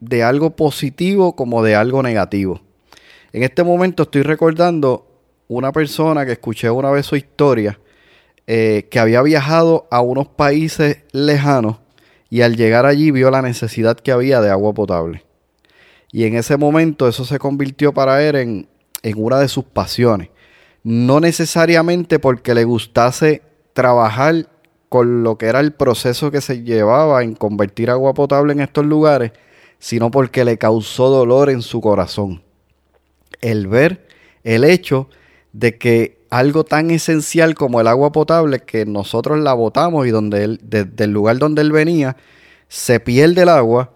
de 0.00 0.22
algo 0.22 0.56
positivo 0.56 1.34
como 1.36 1.62
de 1.62 1.74
algo 1.74 2.02
negativo. 2.02 2.60
En 3.32 3.42
este 3.42 3.62
momento 3.62 4.04
estoy 4.04 4.22
recordando 4.22 5.06
una 5.48 5.72
persona 5.72 6.26
que 6.26 6.32
escuché 6.32 6.70
una 6.70 6.90
vez 6.90 7.06
su 7.06 7.16
historia, 7.16 7.78
eh, 8.46 8.88
que 8.90 8.98
había 8.98 9.22
viajado 9.22 9.86
a 9.90 10.00
unos 10.00 10.28
países 10.28 11.04
lejanos 11.12 11.76
y 12.30 12.42
al 12.42 12.56
llegar 12.56 12.86
allí 12.86 13.10
vio 13.10 13.30
la 13.30 13.42
necesidad 13.42 13.96
que 13.98 14.12
había 14.12 14.40
de 14.40 14.50
agua 14.50 14.72
potable. 14.72 15.24
Y 16.10 16.24
en 16.24 16.36
ese 16.36 16.56
momento 16.56 17.08
eso 17.08 17.24
se 17.24 17.38
convirtió 17.38 17.92
para 17.92 18.26
él 18.26 18.36
en, 18.36 18.68
en 19.02 19.22
una 19.22 19.38
de 19.38 19.48
sus 19.48 19.64
pasiones. 19.64 20.30
No 20.82 21.20
necesariamente 21.20 22.18
porque 22.18 22.54
le 22.54 22.64
gustase 22.64 23.42
trabajar 23.72 24.48
con 24.88 25.22
lo 25.22 25.36
que 25.36 25.46
era 25.46 25.60
el 25.60 25.72
proceso 25.72 26.30
que 26.30 26.40
se 26.40 26.62
llevaba 26.62 27.22
en 27.22 27.34
convertir 27.34 27.90
agua 27.90 28.14
potable 28.14 28.52
en 28.52 28.60
estos 28.60 28.86
lugares, 28.86 29.32
sino 29.78 30.10
porque 30.10 30.44
le 30.44 30.58
causó 30.58 31.10
dolor 31.10 31.50
en 31.50 31.62
su 31.62 31.80
corazón. 31.80 32.42
El 33.40 33.66
ver 33.66 34.06
el 34.44 34.64
hecho 34.64 35.08
de 35.52 35.76
que 35.76 36.18
algo 36.30 36.64
tan 36.64 36.90
esencial 36.90 37.54
como 37.54 37.80
el 37.80 37.86
agua 37.86 38.12
potable, 38.12 38.60
que 38.60 38.86
nosotros 38.86 39.38
la 39.38 39.54
botamos 39.54 40.06
y 40.06 40.10
donde 40.10 40.44
él, 40.44 40.60
desde 40.62 41.04
el 41.04 41.12
lugar 41.12 41.38
donde 41.38 41.62
él 41.62 41.72
venía, 41.72 42.16
se 42.68 43.00
pierde 43.00 43.42
el 43.42 43.48
agua, 43.48 43.92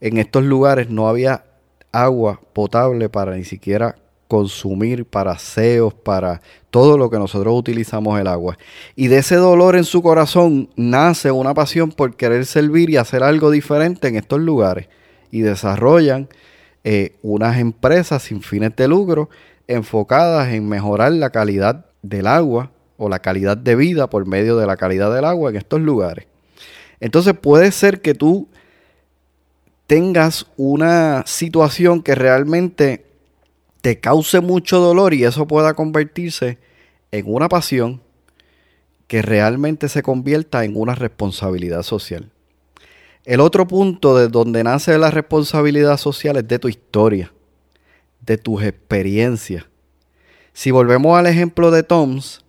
en 0.00 0.18
estos 0.18 0.44
lugares 0.44 0.90
no 0.90 1.08
había 1.08 1.44
agua 1.92 2.40
potable 2.52 3.08
para 3.08 3.36
ni 3.36 3.44
siquiera 3.44 3.96
consumir, 4.28 5.04
para 5.04 5.32
aseos, 5.32 5.94
para 5.94 6.40
todo 6.70 6.98
lo 6.98 7.10
que 7.10 7.18
nosotros 7.18 7.54
utilizamos 7.56 8.18
el 8.20 8.26
agua. 8.26 8.58
Y 8.96 9.08
de 9.08 9.18
ese 9.18 9.36
dolor 9.36 9.76
en 9.76 9.84
su 9.84 10.02
corazón 10.02 10.70
nace 10.76 11.30
una 11.30 11.54
pasión 11.54 11.92
por 11.92 12.16
querer 12.16 12.46
servir 12.46 12.90
y 12.90 12.96
hacer 12.96 13.22
algo 13.22 13.50
diferente 13.50 14.08
en 14.08 14.16
estos 14.16 14.40
lugares 14.40 14.88
y 15.30 15.40
desarrollan 15.40 16.28
eh, 16.84 17.16
unas 17.22 17.58
empresas 17.58 18.22
sin 18.22 18.42
fines 18.42 18.74
de 18.76 18.88
lucro 18.88 19.30
enfocadas 19.66 20.52
en 20.52 20.68
mejorar 20.68 21.12
la 21.12 21.30
calidad 21.30 21.86
del 22.02 22.26
agua 22.26 22.70
o 22.96 23.08
la 23.08 23.20
calidad 23.20 23.56
de 23.56 23.74
vida 23.74 24.08
por 24.08 24.26
medio 24.26 24.56
de 24.56 24.66
la 24.66 24.76
calidad 24.76 25.14
del 25.14 25.24
agua 25.24 25.50
en 25.50 25.56
estos 25.56 25.80
lugares. 25.80 26.26
Entonces 27.00 27.34
puede 27.34 27.72
ser 27.72 28.00
que 28.00 28.14
tú 28.14 28.48
tengas 29.86 30.46
una 30.56 31.24
situación 31.26 32.02
que 32.02 32.14
realmente 32.14 33.06
te 33.84 34.00
cause 34.00 34.40
mucho 34.40 34.78
dolor 34.80 35.12
y 35.12 35.24
eso 35.24 35.46
pueda 35.46 35.74
convertirse 35.74 36.56
en 37.12 37.24
una 37.26 37.50
pasión 37.50 38.00
que 39.08 39.20
realmente 39.20 39.90
se 39.90 40.02
convierta 40.02 40.64
en 40.64 40.74
una 40.74 40.94
responsabilidad 40.94 41.82
social. 41.82 42.30
El 43.26 43.40
otro 43.40 43.66
punto 43.66 44.16
de 44.16 44.28
donde 44.28 44.64
nace 44.64 44.96
la 44.96 45.10
responsabilidad 45.10 45.98
social 45.98 46.38
es 46.38 46.48
de 46.48 46.58
tu 46.58 46.68
historia, 46.68 47.30
de 48.22 48.38
tus 48.38 48.62
experiencias. 48.62 49.66
Si 50.54 50.70
volvemos 50.70 51.18
al 51.18 51.26
ejemplo 51.26 51.70
de 51.70 51.82
Toms, 51.82 52.42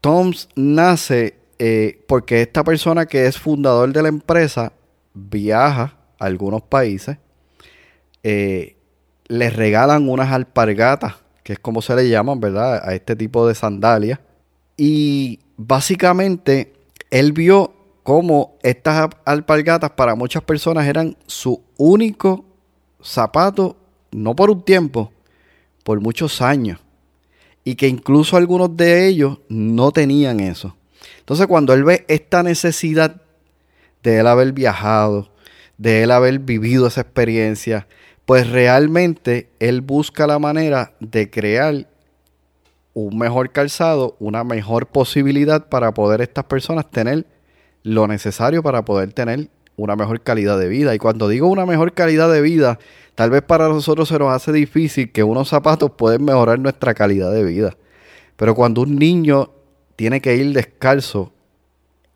Toms 0.00 0.48
nace 0.56 1.36
eh, 1.60 2.02
porque 2.08 2.42
esta 2.42 2.64
persona 2.64 3.06
que 3.06 3.26
es 3.26 3.38
fundador 3.38 3.92
de 3.92 4.02
la 4.02 4.08
empresa 4.08 4.72
viaja 5.12 5.96
a 6.18 6.24
algunos 6.24 6.62
países, 6.62 7.18
eh, 8.24 8.74
les 9.26 9.54
regalan 9.54 10.08
unas 10.08 10.32
alpargatas, 10.32 11.14
que 11.42 11.54
es 11.54 11.58
como 11.58 11.82
se 11.82 11.94
le 11.96 12.08
llaman, 12.08 12.40
¿verdad? 12.40 12.82
A 12.88 12.94
este 12.94 13.16
tipo 13.16 13.46
de 13.46 13.54
sandalias. 13.54 14.18
Y 14.76 15.40
básicamente 15.56 16.72
él 17.10 17.32
vio 17.32 17.74
como 18.02 18.56
estas 18.62 19.10
alpargatas 19.24 19.90
para 19.92 20.14
muchas 20.14 20.42
personas 20.42 20.86
eran 20.86 21.16
su 21.26 21.62
único 21.76 22.44
zapato, 23.02 23.76
no 24.12 24.36
por 24.36 24.50
un 24.50 24.62
tiempo, 24.62 25.12
por 25.84 26.00
muchos 26.00 26.42
años. 26.42 26.80
Y 27.64 27.76
que 27.76 27.88
incluso 27.88 28.36
algunos 28.36 28.76
de 28.76 29.06
ellos 29.06 29.38
no 29.48 29.90
tenían 29.90 30.40
eso. 30.40 30.76
Entonces 31.20 31.46
cuando 31.46 31.72
él 31.72 31.84
ve 31.84 32.04
esta 32.08 32.42
necesidad 32.42 33.22
de 34.02 34.18
él 34.18 34.26
haber 34.26 34.52
viajado, 34.52 35.30
de 35.78 36.02
él 36.02 36.10
haber 36.10 36.38
vivido 36.40 36.86
esa 36.86 37.00
experiencia, 37.00 37.86
pues 38.26 38.50
realmente 38.50 39.50
él 39.58 39.80
busca 39.80 40.26
la 40.26 40.38
manera 40.38 40.94
de 41.00 41.30
crear 41.30 41.86
un 42.94 43.18
mejor 43.18 43.50
calzado, 43.50 44.16
una 44.20 44.44
mejor 44.44 44.86
posibilidad 44.86 45.68
para 45.68 45.92
poder 45.92 46.20
estas 46.20 46.44
personas 46.44 46.90
tener 46.90 47.26
lo 47.82 48.06
necesario 48.06 48.62
para 48.62 48.84
poder 48.84 49.12
tener 49.12 49.48
una 49.76 49.96
mejor 49.96 50.20
calidad 50.22 50.58
de 50.58 50.68
vida. 50.68 50.94
Y 50.94 50.98
cuando 50.98 51.28
digo 51.28 51.48
una 51.48 51.66
mejor 51.66 51.92
calidad 51.92 52.32
de 52.32 52.40
vida, 52.40 52.78
tal 53.14 53.30
vez 53.30 53.42
para 53.42 53.68
nosotros 53.68 54.08
se 54.08 54.18
nos 54.18 54.32
hace 54.32 54.52
difícil 54.52 55.12
que 55.12 55.22
unos 55.22 55.48
zapatos 55.48 55.90
pueden 55.92 56.24
mejorar 56.24 56.58
nuestra 56.58 56.94
calidad 56.94 57.32
de 57.32 57.44
vida. 57.44 57.76
Pero 58.36 58.54
cuando 58.54 58.82
un 58.82 58.96
niño 58.96 59.50
tiene 59.96 60.20
que 60.20 60.36
ir 60.36 60.52
descalzo 60.52 61.32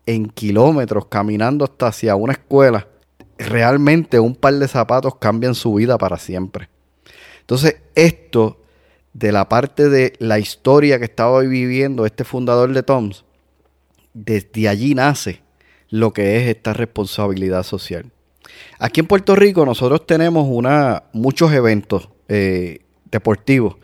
en 0.05 0.27
kilómetros 0.27 1.05
caminando 1.05 1.65
hasta 1.65 1.87
hacia 1.87 2.15
una 2.15 2.33
escuela, 2.33 2.87
realmente 3.39 4.19
un 4.19 4.35
par 4.35 4.53
de 4.55 4.67
zapatos 4.67 5.15
cambian 5.15 5.55
su 5.55 5.73
vida 5.73 5.97
para 5.97 6.17
siempre. 6.17 6.69
Entonces, 7.41 7.77
esto 7.95 8.61
de 9.13 9.31
la 9.31 9.49
parte 9.49 9.89
de 9.89 10.13
la 10.19 10.39
historia 10.39 10.99
que 10.99 11.05
estaba 11.05 11.39
viviendo 11.41 12.05
este 12.05 12.23
fundador 12.23 12.73
de 12.73 12.83
Toms, 12.83 13.25
desde 14.13 14.67
allí 14.67 14.93
nace 14.93 15.41
lo 15.89 16.13
que 16.13 16.37
es 16.37 16.47
esta 16.47 16.73
responsabilidad 16.73 17.63
social. 17.63 18.11
Aquí 18.77 18.99
en 18.99 19.07
Puerto 19.07 19.35
Rico 19.35 19.65
nosotros 19.65 20.05
tenemos 20.05 20.47
una, 20.47 21.03
muchos 21.13 21.51
eventos 21.53 22.09
eh, 22.27 22.79
deportivos. 23.09 23.77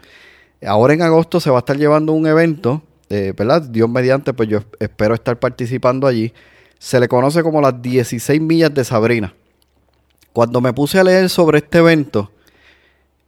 Ahora 0.65 0.93
en 0.93 1.01
agosto 1.01 1.39
se 1.39 1.49
va 1.49 1.57
a 1.57 1.59
estar 1.59 1.77
llevando 1.77 2.13
un 2.13 2.27
evento, 2.27 2.83
eh, 3.09 3.33
¿verdad? 3.35 3.61
Dios 3.63 3.89
mediante, 3.89 4.33
pues 4.33 4.49
yo 4.49 4.59
espero 4.79 5.15
estar 5.15 5.39
participando 5.39 6.07
allí. 6.07 6.33
Se 6.77 6.99
le 6.99 7.07
conoce 7.07 7.41
como 7.41 7.61
las 7.61 7.81
16 7.81 8.41
millas 8.41 8.73
de 8.73 8.83
Sabrina. 8.83 9.33
Cuando 10.35 10.59
me 10.59 10.73
puse 10.73 10.99
a 10.99 11.03
leer 11.05 11.29
sobre 11.29 11.59
este 11.59 11.77
evento, 11.77 12.29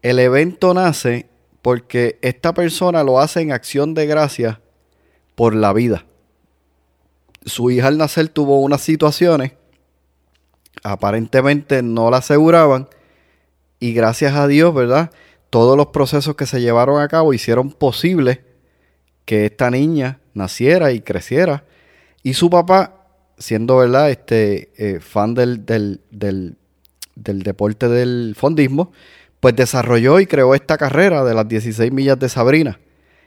el 0.01 0.19
evento 0.19 0.73
nace 0.73 1.29
porque 1.61 2.19
esta 2.21 2.53
persona 2.53 3.01
lo 3.01 3.21
hace 3.21 3.39
en 3.39 3.53
acción 3.53 3.93
de 3.93 4.05
gracia 4.07 4.59
por 5.33 5.55
la 5.55 5.71
vida. 5.71 6.03
Su 7.45 7.71
hija 7.71 7.87
al 7.87 7.97
nacer 7.97 8.27
tuvo 8.27 8.59
unas 8.59 8.81
situaciones, 8.81 9.53
aparentemente 10.83 11.81
no 11.81 12.11
la 12.11 12.17
aseguraban, 12.17 12.89
y 13.79 13.93
gracias 13.93 14.35
a 14.35 14.45
Dios, 14.45 14.75
¿verdad? 14.75 15.09
Todos 15.49 15.77
los 15.77 15.87
procesos 15.87 16.35
que 16.35 16.45
se 16.45 16.59
llevaron 16.59 17.01
a 17.01 17.07
cabo 17.07 17.33
hicieron 17.33 17.71
posible 17.71 18.43
que 19.23 19.45
esta 19.45 19.71
niña 19.71 20.19
naciera 20.33 20.91
y 20.91 20.99
creciera. 20.99 21.63
Y 22.21 22.33
su 22.33 22.49
papá, 22.49 23.07
siendo, 23.37 23.77
¿verdad? 23.77 24.11
Este 24.11 24.73
eh, 24.75 24.99
fan 24.99 25.35
del, 25.35 25.65
del, 25.65 26.01
del, 26.11 26.57
del 27.17 27.43
deporte 27.43 27.87
del 27.87 28.35
fondismo, 28.37 28.91
pues 29.39 29.55
desarrolló 29.55 30.19
y 30.19 30.25
creó 30.25 30.55
esta 30.55 30.77
carrera 30.77 31.23
de 31.23 31.33
las 31.33 31.47
16 31.47 31.91
millas 31.91 32.19
de 32.19 32.29
Sabrina. 32.29 32.79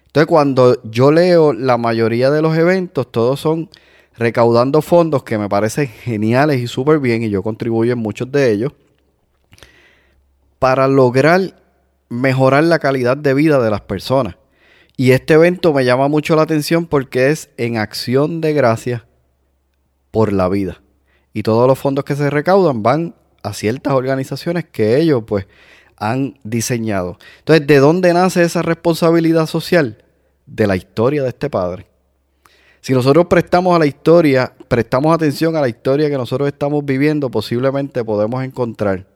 Entonces 0.07 0.27
cuando 0.27 0.83
yo 0.85 1.13
leo 1.13 1.53
la 1.53 1.79
mayoría 1.79 2.31
de 2.31 2.43
los 2.43 2.57
eventos, 2.57 3.11
todos 3.13 3.41
son 3.41 3.71
recaudando 4.17 4.83
fondos 4.83 5.23
que 5.23 5.39
me 5.39 5.49
parecen 5.49 5.89
geniales 5.89 6.61
y 6.61 6.67
súper 6.67 6.99
bien 6.99 7.23
y 7.23 7.31
yo 7.31 7.43
contribuyo 7.43 7.93
en 7.93 7.99
muchos 7.99 8.31
de 8.31 8.51
ellos 8.51 8.73
para 10.59 10.89
lograr 10.89 11.55
mejorar 12.09 12.65
la 12.65 12.79
calidad 12.81 13.17
de 13.17 13.35
vida 13.35 13.61
de 13.61 13.71
las 13.71 13.81
personas. 13.83 14.37
Y 14.97 15.13
este 15.13 15.35
evento 15.35 15.73
me 15.73 15.85
llama 15.85 16.09
mucho 16.09 16.37
la 16.37 16.43
atención 16.43 16.85
porque 16.87 17.31
es 17.31 17.49
en 17.57 17.79
acción 17.79 18.41
de 18.43 18.53
gracia 18.53 19.07
por 20.11 20.33
la 20.33 20.49
vida. 20.49 20.83
Y 21.33 21.43
todos 21.43 21.67
los 21.67 21.79
fondos 21.79 22.05
que 22.05 22.17
se 22.17 22.29
recaudan 22.29 22.83
van 22.83 23.15
a 23.43 23.53
ciertas 23.53 23.93
organizaciones 23.95 24.65
que 24.65 24.99
ellos 24.99 25.23
pues 25.27 25.47
han 25.97 26.39
diseñado. 26.45 27.19
Entonces, 27.41 27.67
¿de 27.67 27.79
dónde 27.79 28.13
nace 28.15 28.43
esa 28.43 28.63
responsabilidad 28.63 29.47
social? 29.47 30.03
De 30.47 30.67
la 30.67 30.75
historia 30.75 31.23
de 31.23 31.29
este 31.29 31.49
padre. 31.49 31.87
Si 32.81 32.95
nosotros 32.95 33.27
prestamos 33.27 33.77
a 33.77 33.79
la 33.79 33.87
historia, 33.87 34.53
prestamos 34.67 35.15
atención 35.15 35.55
a 35.55 35.61
la 35.61 35.69
historia 35.69 36.09
que 36.09 36.17
nosotros 36.17 36.49
estamos 36.49 36.85
viviendo, 36.85 37.31
posiblemente 37.31 38.03
podemos 38.03 38.43
encontrar, 38.43 39.07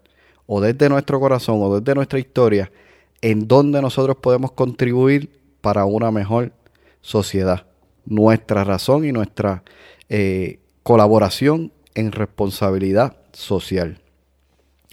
o 0.46 0.60
desde 0.60 0.90
nuestro 0.90 1.18
corazón, 1.18 1.58
o 1.62 1.80
desde 1.80 1.94
nuestra 1.94 2.18
historia, 2.18 2.70
en 3.22 3.48
dónde 3.48 3.80
nosotros 3.80 4.18
podemos 4.20 4.52
contribuir 4.52 5.40
para 5.62 5.86
una 5.86 6.10
mejor 6.10 6.52
sociedad. 7.00 7.66
Nuestra 8.04 8.64
razón 8.64 9.06
y 9.06 9.12
nuestra 9.12 9.64
eh, 10.10 10.58
colaboración 10.82 11.72
en 11.94 12.12
responsabilidad 12.12 13.16
social. 13.32 14.03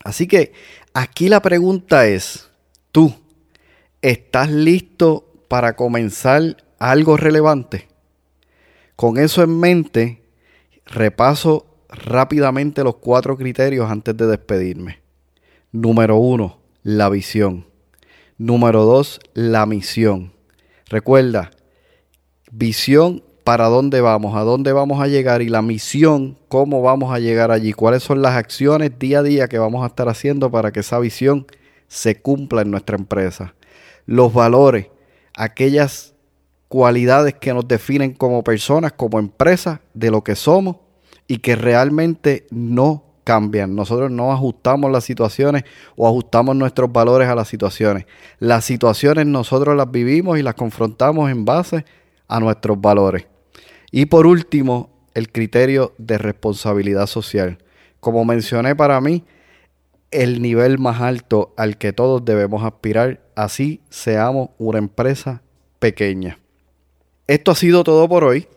Así 0.04 0.28
que 0.28 0.54
aquí 0.94 1.30
la 1.30 1.42
pregunta 1.42 2.08
es, 2.08 2.50
¿tú 2.92 3.14
estás 4.02 4.50
listo 4.50 5.32
para 5.48 5.76
comenzar 5.76 6.58
algo 6.80 7.18
relevante? 7.18 7.88
Con 8.96 9.18
eso 9.18 9.44
en 9.44 9.60
mente, 9.60 10.22
repaso 10.86 11.66
rápidamente 11.90 12.84
los 12.84 12.96
cuatro 12.98 13.38
criterios 13.38 13.90
antes 13.90 14.16
de 14.16 14.28
despedirme. 14.28 15.00
Número 15.72 16.18
uno, 16.18 16.60
la 16.84 17.10
visión. 17.10 17.68
Número 18.38 18.84
dos, 18.84 19.20
la 19.34 19.66
misión. 19.66 20.34
Recuerda, 20.88 21.52
visión 22.52 23.24
para 23.44 23.68
dónde 23.68 24.02
vamos, 24.02 24.36
a 24.36 24.42
dónde 24.42 24.72
vamos 24.74 25.02
a 25.02 25.08
llegar 25.08 25.42
y 25.42 25.50
la 25.50 25.62
misión, 25.62 26.38
cómo 26.48 26.82
vamos 26.82 27.14
a 27.14 27.20
llegar 27.20 27.52
allí, 27.52 27.74
cuáles 27.74 28.04
son 28.04 28.22
las 28.22 28.36
acciones 28.36 28.98
día 29.00 29.20
a 29.20 29.24
día 29.24 29.48
que 29.48 29.58
vamos 29.58 29.84
a 29.84 29.88
estar 29.88 30.10
haciendo 30.10 30.52
para 30.52 30.72
que 30.72 30.82
esa 30.82 31.00
visión 31.00 31.48
se 31.88 32.22
cumpla 32.22 32.62
en 32.62 32.72
nuestra 32.72 32.96
empresa. 32.96 33.54
Los 34.06 34.34
valores, 34.34 34.88
aquellas 35.36 36.14
cualidades 36.68 37.34
que 37.34 37.54
nos 37.54 37.68
definen 37.68 38.14
como 38.14 38.44
personas, 38.44 38.94
como 38.94 39.20
empresas, 39.20 39.80
de 39.94 40.12
lo 40.12 40.24
que 40.24 40.36
somos 40.36 40.78
y 41.28 41.38
que 41.38 41.56
realmente 41.56 42.48
no 42.50 43.04
cambian. 43.24 43.76
Nosotros 43.76 44.12
no 44.12 44.32
ajustamos 44.32 44.92
las 44.92 45.04
situaciones 45.04 45.64
o 45.96 46.08
ajustamos 46.08 46.56
nuestros 46.56 46.92
valores 46.92 47.28
a 47.28 47.36
las 47.36 47.48
situaciones. 47.48 48.06
Las 48.40 48.66
situaciones 48.66 49.26
nosotros 49.26 49.76
las 49.76 49.92
vivimos 49.92 50.40
y 50.40 50.44
las 50.44 50.56
confrontamos 50.56 51.30
en 51.30 51.46
base 51.46 51.78
a 51.78 51.86
nuestros 52.40 52.80
valores. 52.80 53.28
Y 53.92 54.06
por 54.06 54.26
último, 54.26 54.90
el 55.14 55.32
criterio 55.32 55.94
de 55.98 56.18
responsabilidad 56.18 57.08
social. 57.08 57.58
Como 58.00 58.24
mencioné 58.26 58.76
para 58.76 59.02
mí, 59.02 59.24
el 60.12 60.42
nivel 60.42 60.78
más 60.78 61.02
alto 61.02 61.54
al 61.58 61.78
que 61.78 61.94
todos 61.94 62.24
debemos 62.24 62.64
aspirar, 62.64 63.22
así 63.36 63.82
seamos 63.90 64.50
una 64.58 64.80
empresa 64.80 65.42
pequeña. 65.80 66.40
Esto 67.28 67.52
ha 67.52 67.56
sido 67.56 67.84
todo 67.84 68.08
por 68.10 68.24
hoy. 68.24 68.48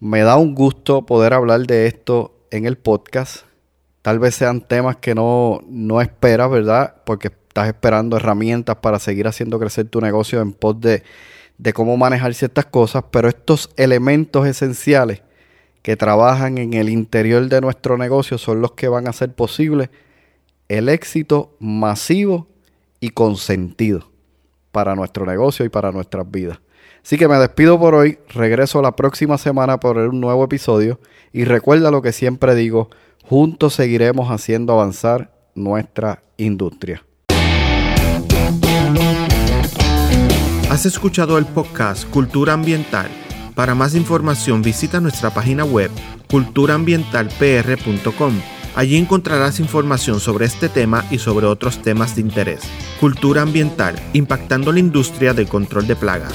Me 0.00 0.20
da 0.20 0.36
un 0.36 0.54
gusto 0.54 1.06
poder 1.06 1.34
hablar 1.34 1.66
de 1.66 1.86
esto 1.86 2.34
en 2.50 2.66
el 2.66 2.76
podcast. 2.76 3.44
Tal 4.02 4.18
vez 4.18 4.34
sean 4.34 4.60
temas 4.60 4.96
que 4.96 5.14
no, 5.14 5.60
no 5.68 6.00
esperas, 6.00 6.50
¿verdad? 6.50 6.96
Porque 7.04 7.28
estás 7.28 7.68
esperando 7.68 8.16
herramientas 8.16 8.76
para 8.76 8.98
seguir 8.98 9.26
haciendo 9.26 9.58
crecer 9.58 9.88
tu 9.88 10.00
negocio 10.00 10.40
en 10.40 10.52
pos 10.52 10.80
de 10.80 11.02
de 11.60 11.74
cómo 11.74 11.98
manejar 11.98 12.32
ciertas 12.32 12.64
cosas, 12.64 13.04
pero 13.10 13.28
estos 13.28 13.68
elementos 13.76 14.46
esenciales 14.46 15.22
que 15.82 15.94
trabajan 15.94 16.56
en 16.56 16.72
el 16.72 16.88
interior 16.88 17.48
de 17.48 17.60
nuestro 17.60 17.98
negocio 17.98 18.38
son 18.38 18.62
los 18.62 18.72
que 18.72 18.88
van 18.88 19.06
a 19.06 19.10
hacer 19.10 19.34
posible 19.34 19.90
el 20.68 20.88
éxito 20.88 21.54
masivo 21.60 22.48
y 22.98 23.10
con 23.10 23.36
sentido 23.36 24.10
para 24.72 24.94
nuestro 24.94 25.26
negocio 25.26 25.66
y 25.66 25.68
para 25.68 25.92
nuestras 25.92 26.30
vidas. 26.30 26.60
Así 27.04 27.18
que 27.18 27.28
me 27.28 27.36
despido 27.36 27.78
por 27.78 27.94
hoy, 27.94 28.18
regreso 28.28 28.80
la 28.80 28.96
próxima 28.96 29.36
semana 29.36 29.80
por 29.80 29.98
un 29.98 30.18
nuevo 30.18 30.44
episodio 30.44 30.98
y 31.30 31.44
recuerda 31.44 31.90
lo 31.90 32.00
que 32.00 32.12
siempre 32.12 32.54
digo, 32.54 32.88
juntos 33.24 33.74
seguiremos 33.74 34.30
haciendo 34.30 34.72
avanzar 34.72 35.30
nuestra 35.54 36.22
industria. 36.38 37.04
Has 40.70 40.86
escuchado 40.86 41.36
el 41.36 41.44
podcast 41.46 42.08
Cultura 42.10 42.52
Ambiental. 42.52 43.08
Para 43.56 43.74
más 43.74 43.96
información 43.96 44.62
visita 44.62 45.00
nuestra 45.00 45.30
página 45.30 45.64
web 45.64 45.90
culturaambientalpr.com. 46.30 48.40
Allí 48.76 48.96
encontrarás 48.96 49.58
información 49.58 50.20
sobre 50.20 50.46
este 50.46 50.68
tema 50.68 51.04
y 51.10 51.18
sobre 51.18 51.46
otros 51.46 51.82
temas 51.82 52.14
de 52.14 52.20
interés. 52.20 52.60
Cultura 53.00 53.42
ambiental, 53.42 53.96
impactando 54.12 54.70
la 54.70 54.78
industria 54.78 55.34
del 55.34 55.48
control 55.48 55.88
de 55.88 55.96
plagas. 55.96 56.34